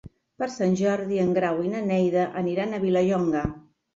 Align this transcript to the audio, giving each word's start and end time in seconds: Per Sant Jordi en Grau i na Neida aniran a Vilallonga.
Per 0.43 0.45
Sant 0.51 0.71
Jordi 0.79 1.19
en 1.25 1.35
Grau 1.35 1.59
i 1.67 1.69
na 1.75 1.83
Neida 1.91 2.25
aniran 2.43 2.73
a 2.79 2.83
Vilallonga. 2.87 3.45